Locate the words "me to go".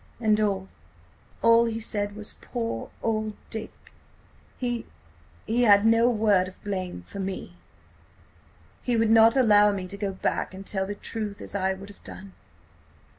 9.71-10.11